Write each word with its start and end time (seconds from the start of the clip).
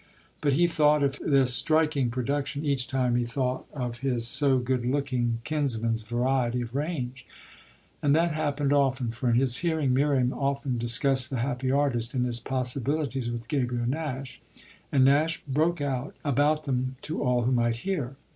But 0.41 0.53
he 0.53 0.65
thought 0.65 1.03
of 1.03 1.19
this 1.19 1.53
striking 1.53 2.09
production 2.09 2.65
each 2.65 2.87
time 2.87 3.15
he 3.15 3.23
thought 3.23 3.65
of 3.71 3.99
his 3.99 4.27
so 4.27 4.57
good 4.57 4.83
looking 4.83 5.41
kinsman's 5.43 6.01
variety 6.01 6.59
of 6.61 6.73
range. 6.73 7.27
And 8.01 8.15
that 8.15 8.31
happened 8.31 8.73
often, 8.73 9.11
for 9.11 9.29
in 9.29 9.35
his 9.35 9.57
hearing 9.57 9.93
Miriam 9.93 10.33
often 10.33 10.79
discussed 10.79 11.29
the 11.29 11.37
happy 11.37 11.69
artist 11.69 12.15
and 12.15 12.25
his 12.25 12.39
possibilities 12.39 13.29
with 13.29 13.47
Gabriel 13.47 13.85
Nash, 13.85 14.41
and 14.91 15.05
Nash 15.05 15.43
broke 15.47 15.81
out 15.81 16.15
about 16.25 16.63
them 16.63 16.95
to 17.03 17.21
all 17.21 17.43
who 17.43 17.51
might 17.51 17.75
hear. 17.85 18.15